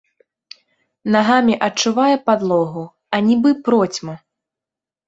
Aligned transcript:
Нагамі 1.17 1.55
адчувае 1.67 2.15
падлогу, 2.31 2.83
а 3.15 3.25
нібы 3.31 3.51
процьма. 3.71 4.15